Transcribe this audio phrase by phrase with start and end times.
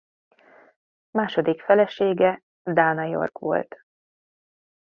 [1.11, 3.75] Második felesége Dana York volt.